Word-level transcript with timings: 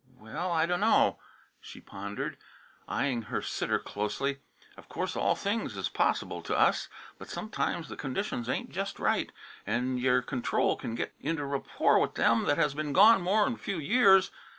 "Well, 0.17 0.51
I 0.51 0.65
dunno." 0.65 1.19
She 1.59 1.79
pondered, 1.79 2.39
eying 2.89 3.21
her 3.25 3.39
sitter 3.39 3.77
closely. 3.77 4.39
"Of 4.75 4.89
course 4.89 5.15
all 5.15 5.35
things 5.35 5.77
is 5.77 5.89
possible 5.89 6.41
to 6.41 6.57
us, 6.57 6.87
but 7.19 7.29
sometimes 7.29 7.87
the 7.87 7.95
conditions 7.95 8.49
ain't 8.49 8.71
jest 8.71 8.97
right 8.97 9.31
and 9.63 9.99
y'r 9.99 10.23
c'ntrol 10.23 10.81
can't 10.81 10.95
git 10.95 11.13
into 11.19 11.45
rapport 11.45 11.99
with 11.99 12.15
them 12.15 12.45
that 12.45 12.57
has 12.57 12.73
been 12.73 12.93
gone 12.93 13.21
more'n 13.21 13.53
a 13.53 13.57
few 13.57 13.77
years. 13.77 14.31